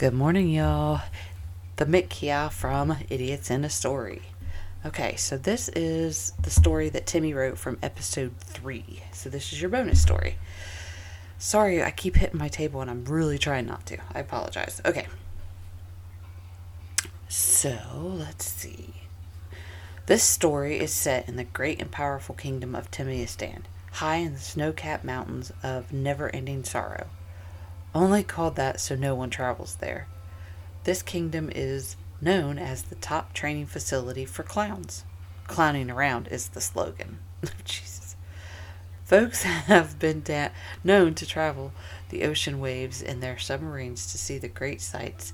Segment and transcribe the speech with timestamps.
[0.00, 1.02] Good morning, y'all.
[1.76, 4.22] The Mick from Idiots in a Story.
[4.82, 9.02] Okay, so this is the story that Timmy wrote from episode three.
[9.12, 10.36] So this is your bonus story.
[11.38, 13.98] Sorry, I keep hitting my table and I'm really trying not to.
[14.14, 14.80] I apologize.
[14.86, 15.06] Okay.
[17.28, 18.94] So, let's see.
[20.06, 24.40] This story is set in the great and powerful kingdom of Timiastan, high in the
[24.40, 27.08] snow capped mountains of never ending sorrow.
[27.94, 30.06] Only called that so no one travels there.
[30.84, 35.04] This kingdom is known as the top training facility for clowns.
[35.46, 37.18] Clowning around is the slogan.
[37.42, 38.16] Oh, Jesus.
[39.04, 40.50] Folks have been da-
[40.84, 41.72] known to travel
[42.10, 45.32] the ocean waves in their submarines to see the great sights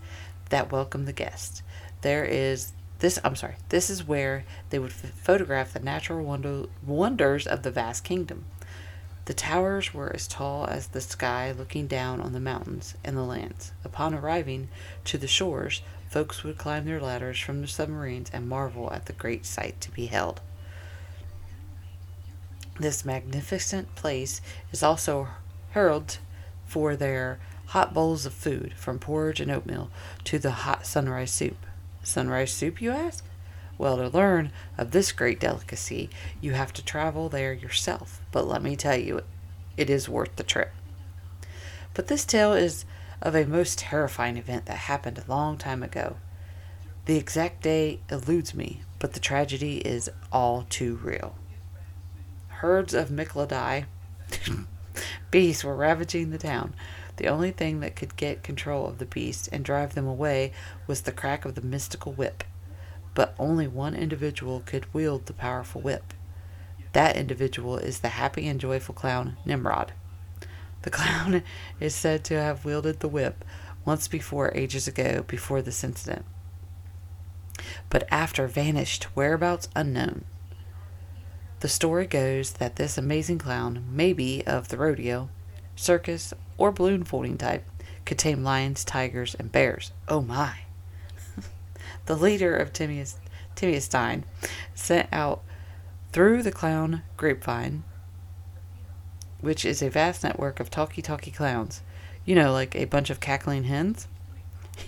[0.50, 1.62] that welcome the guests.
[2.02, 3.56] There is this I'm sorry.
[3.68, 8.46] This is where they would f- photograph the natural wonder- wonders of the vast kingdom.
[9.26, 13.22] The towers were as tall as the sky looking down on the mountains and the
[13.22, 13.72] lands.
[13.84, 14.68] Upon arriving
[15.04, 19.12] to the shores, folks would climb their ladders from the submarines and marvel at the
[19.12, 20.40] great sight to be held.
[22.78, 25.28] This magnificent place is also
[25.70, 26.18] heralded
[26.64, 29.90] for their hot bowls of food, from porridge and oatmeal
[30.22, 31.66] to the hot sunrise soup.
[32.04, 33.24] Sunrise soup, you ask?
[33.78, 36.08] Well, to learn of this great delicacy,
[36.40, 38.20] you have to travel there yourself.
[38.32, 39.22] But let me tell you,
[39.76, 40.72] it is worth the trip.
[41.92, 42.84] But this tale is
[43.20, 46.16] of a most terrifying event that happened a long time ago.
[47.04, 51.36] The exact day eludes me, but the tragedy is all too real.
[52.48, 53.84] Herds of Mykladai
[55.30, 56.74] beasts were ravaging the town.
[57.16, 60.52] The only thing that could get control of the beasts and drive them away
[60.86, 62.44] was the crack of the mystical whip
[63.16, 66.12] but only one individual could wield the powerful whip.
[66.92, 69.92] That individual is the happy and joyful clown Nimrod.
[70.82, 71.42] The clown
[71.80, 73.42] is said to have wielded the whip
[73.86, 76.26] once before, ages ago, before this incident,
[77.88, 80.24] but after vanished, whereabouts unknown.
[81.60, 85.30] The story goes that this amazing clown, maybe of the rodeo,
[85.74, 87.64] circus, or balloon folding type,
[88.04, 89.92] could tame lions, tigers, and bears.
[90.06, 90.65] Oh my!
[92.06, 93.18] The leader of Timaeus,
[93.54, 94.24] Timaeusstein,
[94.74, 95.42] sent out
[96.12, 97.84] through the clown grapevine,
[99.40, 101.82] which is a vast network of talkie talkie clowns,
[102.24, 104.08] you know, like a bunch of cackling hens.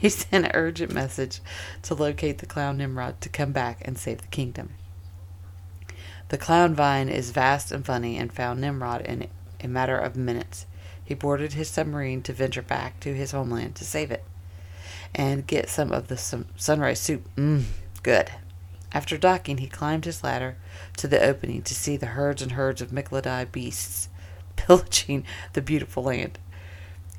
[0.00, 1.40] He sent an urgent message
[1.82, 4.74] to locate the clown Nimrod to come back and save the kingdom.
[6.28, 9.28] The clown vine is vast and funny and found Nimrod in
[9.62, 10.66] a matter of minutes.
[11.02, 14.24] He boarded his submarine to venture back to his homeland to save it
[15.14, 17.28] and get some of the sunrise soup.
[17.36, 17.64] Mmm,
[18.02, 18.30] good.
[18.92, 20.56] After docking, he climbed his ladder
[20.96, 24.08] to the opening to see the herds and herds of Mykladai beasts
[24.56, 26.38] pillaging the beautiful land.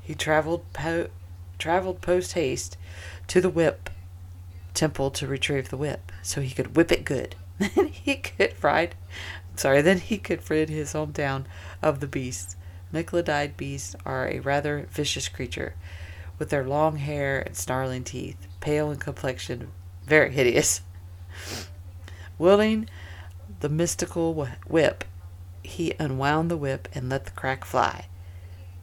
[0.02, 1.08] He traveled po-
[1.58, 2.76] traveled post haste
[3.28, 3.90] to the whip
[4.74, 7.36] temple to retrieve the whip, so he could whip it good.
[7.58, 8.94] Then he could ride.
[9.54, 11.44] Sorry, then he could rid his hometown
[11.82, 12.56] of the beasts.
[12.92, 15.74] Mykladai beasts are a rather vicious creature
[16.40, 19.68] with their long hair and snarling teeth, pale in complexion,
[20.04, 20.80] very hideous.
[22.38, 22.88] Wielding
[23.60, 25.04] the mystical whip,
[25.62, 28.06] he unwound the whip and let the crack fly.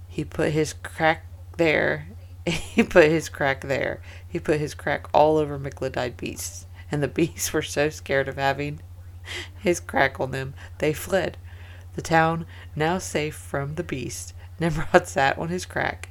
[0.07, 1.25] He put his crack
[1.57, 2.07] there.
[2.45, 3.99] He put his crack there.
[4.25, 8.37] He put his crack all over Mykladai beasts, and the beasts were so scared of
[8.37, 8.79] having
[9.59, 11.37] his crack on them, they fled.
[11.95, 12.45] The town,
[12.75, 16.09] now safe from the beast, Nimrod sat on his crack,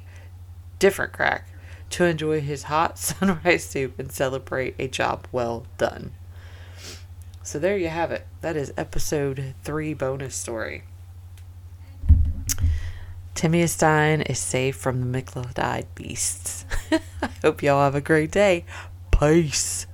[0.79, 1.47] different crack,
[1.91, 6.11] to enjoy his hot sunrise soup and celebrate a job well done.
[7.43, 8.27] So there you have it.
[8.41, 10.83] That is episode three bonus story.
[13.35, 16.65] Timaeusstein is safe from the Mykladai beasts.
[16.91, 18.65] I hope y'all have a great day.
[19.11, 19.85] Peace.